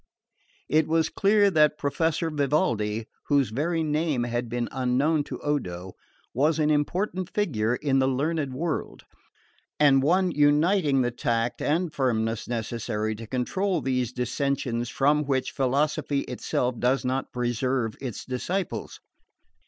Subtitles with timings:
[0.67, 5.93] It was clear that Professor Vivaldi, whose very name had been unknown to Odo,
[6.33, 9.03] was an important figure in the learned world,
[9.79, 16.21] and one uniting the tact and firmness necessary to control those dissensions from which philosophy
[16.21, 18.99] itself does not preserve its disciples.